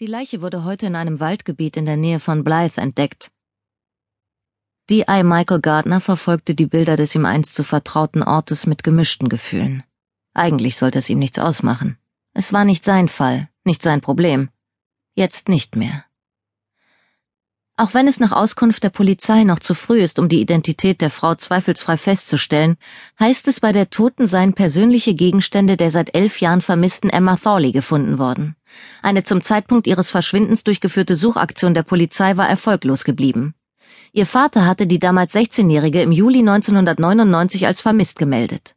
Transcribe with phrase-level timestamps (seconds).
[0.00, 3.32] Die Leiche wurde heute in einem Waldgebiet in der Nähe von Blythe entdeckt.
[4.88, 5.24] D.I.
[5.24, 9.82] Michael Gardner verfolgte die Bilder des ihm einst zu vertrauten Ortes mit gemischten Gefühlen.
[10.34, 11.98] Eigentlich sollte es ihm nichts ausmachen.
[12.32, 14.50] Es war nicht sein Fall, nicht sein Problem.
[15.16, 16.04] Jetzt nicht mehr.
[17.80, 21.10] Auch wenn es nach Auskunft der Polizei noch zu früh ist, um die Identität der
[21.10, 22.76] Frau zweifelsfrei festzustellen,
[23.20, 27.70] heißt es bei der Toten seien persönliche Gegenstände der seit elf Jahren vermissten Emma Thorley
[27.70, 28.56] gefunden worden.
[29.00, 33.54] Eine zum Zeitpunkt ihres Verschwindens durchgeführte Suchaktion der Polizei war erfolglos geblieben.
[34.12, 38.74] Ihr Vater hatte die damals 16-Jährige im Juli 1999 als vermisst gemeldet.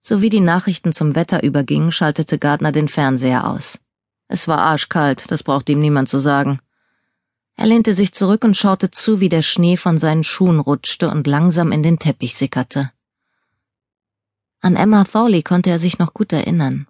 [0.00, 3.80] Sowie die Nachrichten zum Wetter übergingen, schaltete Gardner den Fernseher aus.
[4.28, 6.58] Es war arschkalt, das braucht ihm niemand zu sagen.
[7.56, 11.26] Er lehnte sich zurück und schaute zu, wie der Schnee von seinen Schuhen rutschte und
[11.26, 12.90] langsam in den Teppich sickerte.
[14.60, 16.88] An Emma Thorley konnte er sich noch gut erinnern.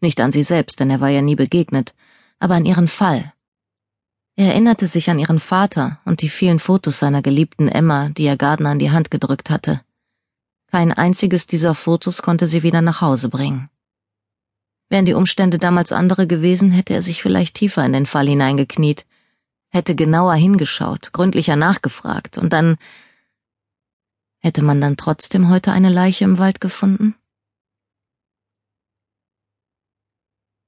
[0.00, 1.94] Nicht an sie selbst, denn er war ja nie begegnet,
[2.38, 3.32] aber an ihren Fall.
[4.36, 8.36] Er erinnerte sich an ihren Vater und die vielen Fotos seiner geliebten Emma, die er
[8.36, 9.82] Gardner an die Hand gedrückt hatte.
[10.72, 13.68] Kein einziges dieser Fotos konnte sie wieder nach Hause bringen.
[14.88, 19.04] Wären die Umstände damals andere gewesen, hätte er sich vielleicht tiefer in den Fall hineingekniet
[19.70, 22.76] hätte genauer hingeschaut, gründlicher nachgefragt, und dann
[24.38, 27.14] hätte man dann trotzdem heute eine Leiche im Wald gefunden?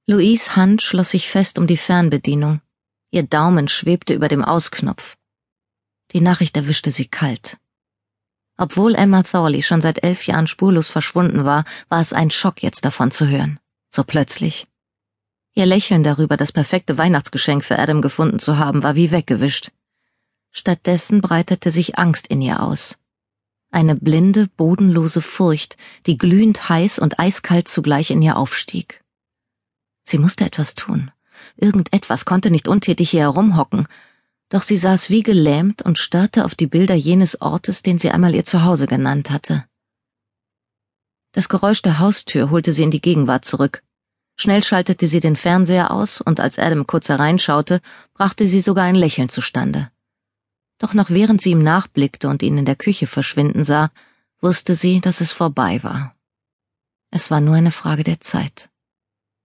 [0.05, 2.61] Louise Hand schloss sich fest um die Fernbedienung.
[3.09, 5.17] Ihr Daumen schwebte über dem Ausknopf.
[6.11, 7.57] Die Nachricht erwischte sie kalt.
[8.57, 12.85] Obwohl Emma Thorley schon seit elf Jahren spurlos verschwunden war, war es ein Schock, jetzt
[12.85, 13.59] davon zu hören.
[13.89, 14.67] So plötzlich.
[15.55, 19.71] Ihr Lächeln darüber, das perfekte Weihnachtsgeschenk für Adam gefunden zu haben, war wie weggewischt.
[20.49, 22.97] Stattdessen breitete sich Angst in ihr aus.
[23.69, 29.03] Eine blinde, bodenlose Furcht, die glühend heiß und eiskalt zugleich in ihr aufstieg.
[30.03, 31.11] Sie musste etwas tun.
[31.55, 33.87] Irgendetwas konnte nicht untätig hier herumhocken,
[34.49, 38.35] doch sie saß wie gelähmt und starrte auf die Bilder jenes Ortes, den sie einmal
[38.35, 39.65] ihr Zuhause genannt hatte.
[41.31, 43.83] Das Geräusch der Haustür holte sie in die Gegenwart zurück.
[44.35, 47.81] Schnell schaltete sie den Fernseher aus, und als Adam kurz hereinschaute,
[48.13, 49.91] brachte sie sogar ein Lächeln zustande.
[50.79, 53.91] Doch noch während sie ihm nachblickte und ihn in der Küche verschwinden sah,
[54.41, 56.15] wusste sie, dass es vorbei war.
[57.11, 58.69] Es war nur eine Frage der Zeit.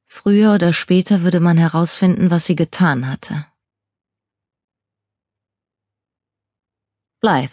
[0.07, 3.47] Früher oder später würde man herausfinden, was sie getan hatte.
[7.21, 7.53] Blythe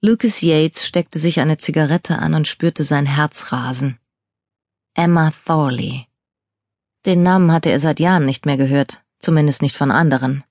[0.00, 3.98] Lucas Yates steckte sich eine Zigarette an und spürte sein Herz rasen.
[4.96, 6.06] Emma Thorley.
[7.04, 10.44] Den Namen hatte er seit Jahren nicht mehr gehört, zumindest nicht von anderen.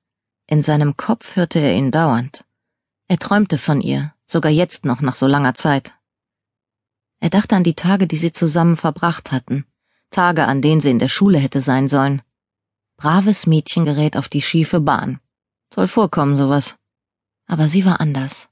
[0.47, 2.43] In seinem Kopf hörte er ihn dauernd.
[3.07, 5.93] Er träumte von ihr, sogar jetzt noch nach so langer Zeit.
[7.21, 9.65] Er dachte an die Tage, die sie zusammen verbracht hatten,
[10.09, 12.21] Tage, an denen sie in der Schule hätte sein sollen.
[12.97, 15.21] Braves Mädchen gerät auf die schiefe Bahn.
[15.73, 16.75] Soll vorkommen, sowas.
[17.47, 18.49] Aber sie war anders.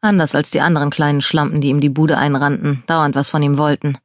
[0.00, 3.58] Anders als die anderen kleinen Schlampen, die ihm die Bude einrannten, dauernd was von ihm
[3.58, 3.98] wollten.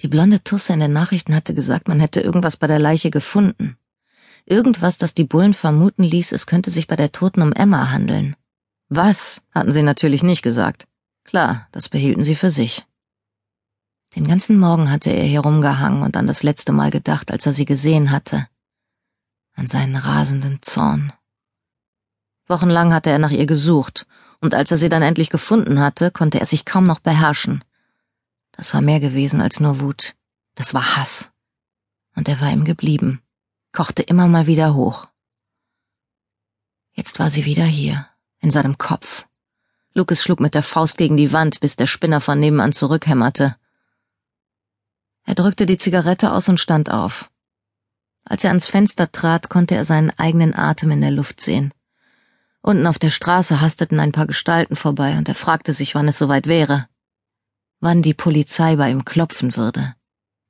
[0.00, 3.76] Die blonde Tusse in den Nachrichten hatte gesagt, man hätte irgendwas bei der Leiche gefunden.
[4.46, 8.34] Irgendwas, das die Bullen vermuten ließ, es könnte sich bei der Toten um Emma handeln.
[8.88, 10.88] Was, hatten sie natürlich nicht gesagt.
[11.24, 12.84] Klar, das behielten sie für sich.
[14.16, 17.66] Den ganzen Morgen hatte er herumgehangen und an das letzte Mal gedacht, als er sie
[17.66, 18.48] gesehen hatte.
[19.54, 21.12] An seinen rasenden Zorn.
[22.48, 24.06] Wochenlang hatte er nach ihr gesucht,
[24.40, 27.62] und als er sie dann endlich gefunden hatte, konnte er sich kaum noch beherrschen.
[28.60, 30.16] Das war mehr gewesen als nur Wut.
[30.54, 31.30] Das war Hass.
[32.14, 33.22] Und er war ihm geblieben,
[33.72, 35.08] kochte immer mal wieder hoch.
[36.92, 38.06] Jetzt war sie wieder hier,
[38.38, 39.24] in seinem Kopf.
[39.94, 43.56] Lucas schlug mit der Faust gegen die Wand, bis der Spinner von nebenan zurückhämmerte.
[45.24, 47.30] Er drückte die Zigarette aus und stand auf.
[48.26, 51.72] Als er ans Fenster trat, konnte er seinen eigenen Atem in der Luft sehen.
[52.60, 56.18] Unten auf der Straße hasteten ein paar Gestalten vorbei, und er fragte sich, wann es
[56.18, 56.89] soweit wäre
[57.80, 59.94] wann die Polizei bei ihm klopfen würde,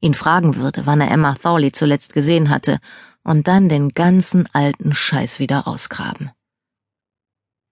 [0.01, 2.79] ihn fragen würde, wann er Emma Thorley zuletzt gesehen hatte,
[3.23, 6.31] und dann den ganzen alten Scheiß wieder ausgraben.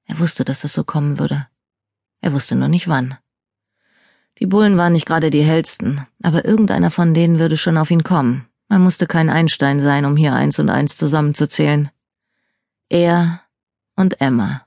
[0.04, 1.46] Er wusste, dass es so kommen würde.
[2.20, 3.16] Er wusste nur nicht wann.
[4.38, 8.04] Die Bullen waren nicht gerade die hellsten, aber irgendeiner von denen würde schon auf ihn
[8.04, 8.46] kommen.
[8.68, 11.90] Man musste kein Einstein sein, um hier eins und eins zusammenzuzählen.
[12.88, 13.42] Er
[13.96, 14.66] und Emma.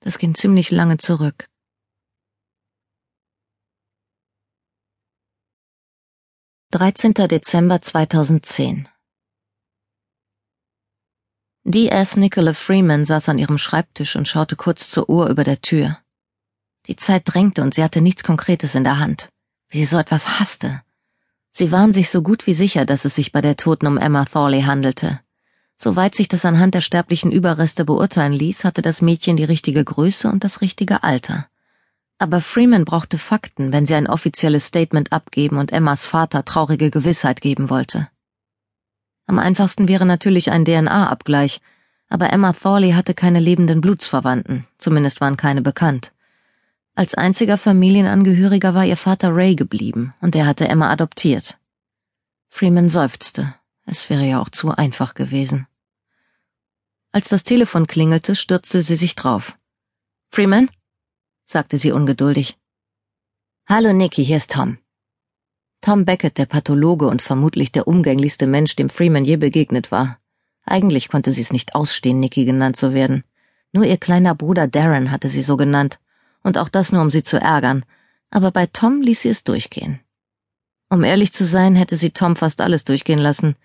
[0.00, 1.48] Das ging ziemlich lange zurück.
[6.74, 7.14] 13.
[7.14, 8.88] Dezember 2010
[11.62, 12.16] D.S.
[12.16, 15.98] Nicola Freeman saß an ihrem Schreibtisch und schaute kurz zur Uhr über der Tür.
[16.88, 19.28] Die Zeit drängte und sie hatte nichts Konkretes in der Hand,
[19.68, 20.82] wie sie so etwas hasste.
[21.52, 24.24] Sie waren sich so gut wie sicher, dass es sich bei der Toten um Emma
[24.24, 25.20] Thorley handelte.
[25.76, 30.28] Soweit sich das anhand der sterblichen Überreste beurteilen ließ, hatte das Mädchen die richtige Größe
[30.28, 31.46] und das richtige Alter.
[32.18, 37.40] Aber Freeman brauchte Fakten, wenn sie ein offizielles Statement abgeben und Emmas Vater traurige Gewissheit
[37.40, 38.08] geben wollte.
[39.26, 41.60] Am einfachsten wäre natürlich ein DNA-Abgleich,
[42.08, 46.12] aber Emma Thorley hatte keine lebenden Blutsverwandten, zumindest waren keine bekannt.
[46.94, 51.58] Als einziger Familienangehöriger war ihr Vater Ray geblieben, und er hatte Emma adoptiert.
[52.48, 53.54] Freeman seufzte.
[53.86, 55.66] Es wäre ja auch zu einfach gewesen.
[57.10, 59.58] Als das Telefon klingelte, stürzte sie sich drauf.
[60.30, 60.70] Freeman?
[61.44, 62.56] Sagte sie ungeduldig.
[63.66, 64.78] Hallo Nicky, hier ist Tom.
[65.80, 70.18] Tom Beckett, der Pathologe und vermutlich der umgänglichste Mensch, dem Freeman je begegnet war.
[70.64, 73.22] Eigentlich konnte sie es nicht ausstehen, Nicky genannt zu werden.
[73.72, 76.00] Nur ihr kleiner Bruder Darren hatte sie so genannt,
[76.42, 77.84] und auch das nur, um sie zu ärgern,
[78.30, 80.00] aber bei Tom ließ sie es durchgehen.
[80.88, 83.56] Um ehrlich zu sein, hätte sie Tom fast alles durchgehen lassen.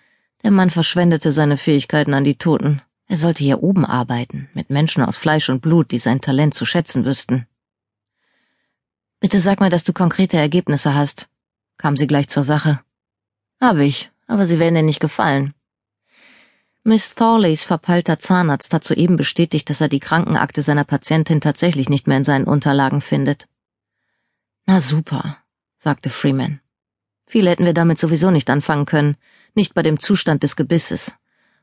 [0.44, 2.82] Der Mann verschwendete seine Fähigkeiten an die Toten.
[3.08, 6.66] Er sollte hier oben arbeiten, mit Menschen aus Fleisch und Blut, die sein Talent zu
[6.66, 7.46] schätzen wüssten.
[9.20, 11.28] Bitte sag mir, dass du konkrete Ergebnisse hast,
[11.78, 12.80] kam sie gleich zur Sache.
[13.60, 15.54] Hab ich, aber sie werden dir nicht gefallen.
[16.84, 22.08] Miss Thorleys verpeilter Zahnarzt hat soeben bestätigt, dass er die Krankenakte seiner Patientin tatsächlich nicht
[22.08, 23.48] mehr in seinen Unterlagen findet.
[24.66, 25.38] Na super,
[25.78, 26.62] sagte Freeman.
[27.28, 29.18] Viel hätten wir damit sowieso nicht anfangen können,
[29.54, 31.16] nicht bei dem Zustand des Gebisses,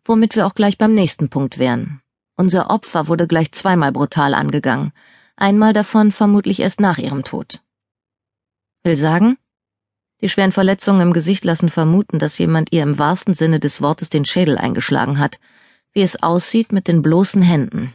[0.05, 2.03] womit wir auch gleich beim nächsten Punkt wären.
[2.37, 4.93] Unser Opfer wurde gleich zweimal brutal angegangen,
[5.37, 7.63] einmal davon vermutlich erst nach ihrem Tod.
[8.83, 9.39] Will sagen?
[10.23, 14.09] Die schweren Verletzungen im Gesicht lassen vermuten, dass jemand ihr im wahrsten Sinne des Wortes
[14.09, 15.39] den Schädel eingeschlagen hat,
[15.93, 17.95] wie es aussieht mit den bloßen Händen.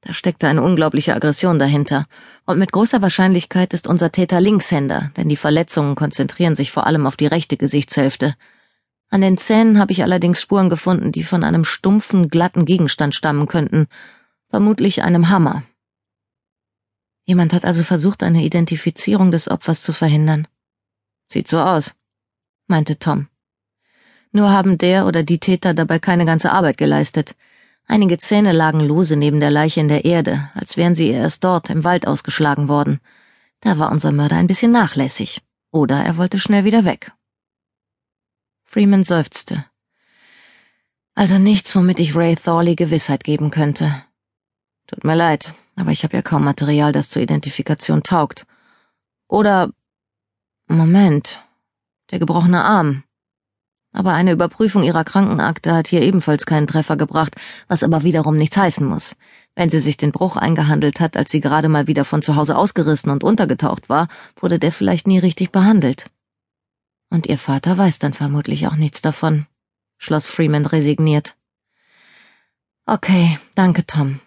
[0.00, 2.06] Da steckte eine unglaubliche Aggression dahinter,
[2.46, 7.06] und mit großer Wahrscheinlichkeit ist unser Täter Linkshänder, denn die Verletzungen konzentrieren sich vor allem
[7.06, 8.34] auf die rechte Gesichtshälfte.
[9.10, 13.46] An den Zähnen habe ich allerdings Spuren gefunden, die von einem stumpfen, glatten Gegenstand stammen
[13.46, 13.88] könnten,
[14.48, 15.64] vermutlich einem Hammer.
[17.30, 20.48] Jemand hat also versucht, eine Identifizierung des Opfers zu verhindern.
[21.28, 21.94] Sieht so aus,
[22.66, 23.28] meinte Tom.
[24.32, 27.36] Nur haben der oder die Täter dabei keine ganze Arbeit geleistet.
[27.86, 31.70] Einige Zähne lagen lose neben der Leiche in der Erde, als wären sie erst dort
[31.70, 32.98] im Wald ausgeschlagen worden.
[33.60, 35.40] Da war unser Mörder ein bisschen nachlässig.
[35.70, 37.12] Oder er wollte schnell wieder weg.
[38.64, 39.66] Freeman seufzte.
[41.14, 44.04] Also nichts, womit ich Ray Thorley Gewissheit geben könnte.
[44.88, 48.46] Tut mir leid, aber ich habe ja kaum Material, das zur Identifikation taugt.
[49.28, 49.70] Oder
[50.68, 51.40] Moment.
[52.10, 53.04] Der gebrochene Arm.
[53.92, 57.34] Aber eine Überprüfung ihrer Krankenakte hat hier ebenfalls keinen Treffer gebracht,
[57.66, 59.16] was aber wiederum nichts heißen muss.
[59.56, 62.56] Wenn sie sich den Bruch eingehandelt hat, als sie gerade mal wieder von zu Hause
[62.56, 64.06] ausgerissen und untergetaucht war,
[64.36, 66.06] wurde der vielleicht nie richtig behandelt.
[67.10, 69.46] Und ihr Vater weiß dann vermutlich auch nichts davon,
[69.98, 71.36] schloss Freeman resigniert.
[72.86, 74.20] Okay, danke, Tom.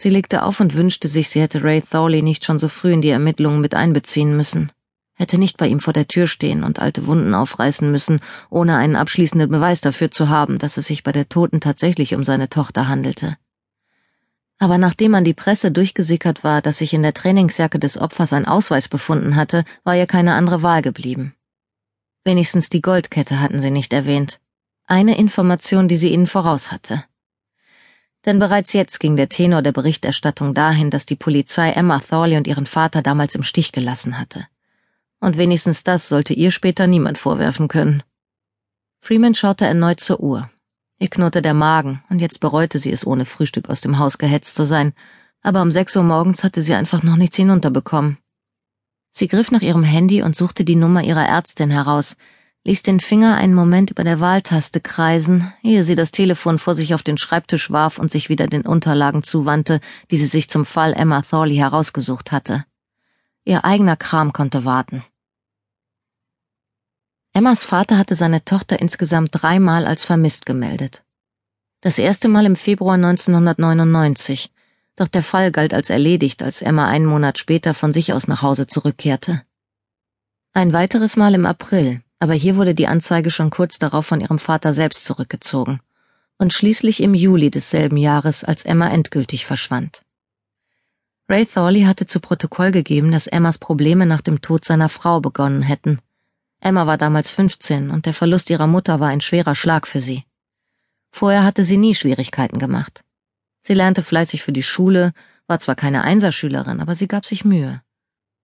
[0.00, 3.02] Sie legte auf und wünschte sich, sie hätte Ray Thorley nicht schon so früh in
[3.02, 4.72] die Ermittlungen mit einbeziehen müssen
[5.20, 8.96] hätte nicht bei ihm vor der Tür stehen und alte Wunden aufreißen müssen, ohne einen
[8.96, 12.88] abschließenden Beweis dafür zu haben, dass es sich bei der Toten tatsächlich um seine Tochter
[12.88, 13.36] handelte.
[14.58, 18.46] Aber nachdem an die Presse durchgesickert war, dass sich in der Trainingsjacke des Opfers ein
[18.46, 21.34] Ausweis befunden hatte, war ihr keine andere Wahl geblieben.
[22.24, 24.40] Wenigstens die Goldkette hatten sie nicht erwähnt.
[24.86, 27.04] Eine Information, die sie ihnen voraus hatte.
[28.26, 32.46] Denn bereits jetzt ging der Tenor der Berichterstattung dahin, dass die Polizei Emma Thorley und
[32.46, 34.46] ihren Vater damals im Stich gelassen hatte
[35.20, 38.02] und wenigstens das sollte ihr später niemand vorwerfen können.
[39.00, 40.50] Freeman schaute erneut zur Uhr.
[40.98, 44.54] Ihr knurrte der Magen, und jetzt bereute sie es, ohne Frühstück aus dem Haus gehetzt
[44.54, 44.92] zu sein,
[45.42, 48.18] aber um sechs Uhr morgens hatte sie einfach noch nichts hinunterbekommen.
[49.10, 52.16] Sie griff nach ihrem Handy und suchte die Nummer ihrer Ärztin heraus,
[52.64, 56.94] ließ den Finger einen Moment über der Wahltaste kreisen, ehe sie das Telefon vor sich
[56.94, 60.92] auf den Schreibtisch warf und sich wieder den Unterlagen zuwandte, die sie sich zum Fall
[60.92, 62.64] Emma Thorley herausgesucht hatte.
[63.44, 65.02] Ihr eigener Kram konnte warten.
[67.32, 71.02] Emmas Vater hatte seine Tochter insgesamt dreimal als vermisst gemeldet.
[71.80, 74.52] Das erste Mal im Februar 1999,
[74.96, 78.42] doch der Fall galt als erledigt, als Emma einen Monat später von sich aus nach
[78.42, 79.42] Hause zurückkehrte.
[80.52, 84.38] Ein weiteres Mal im April, aber hier wurde die Anzeige schon kurz darauf von ihrem
[84.38, 85.80] Vater selbst zurückgezogen.
[86.38, 90.04] Und schließlich im Juli desselben Jahres, als Emma endgültig verschwand.
[91.28, 95.62] Ray Thorley hatte zu Protokoll gegeben, dass Emmas Probleme nach dem Tod seiner Frau begonnen
[95.62, 96.00] hätten.
[96.60, 100.24] Emma war damals 15 und der Verlust ihrer Mutter war ein schwerer Schlag für sie.
[101.10, 103.02] Vorher hatte sie nie Schwierigkeiten gemacht.
[103.62, 105.12] Sie lernte fleißig für die Schule,
[105.46, 107.82] war zwar keine Einserschülerin, aber sie gab sich Mühe.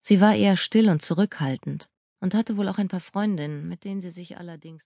[0.02, 4.02] Sie war eher still und zurückhaltend, und hatte wohl auch ein paar Freundinnen, mit denen
[4.02, 4.86] sie sich allerdings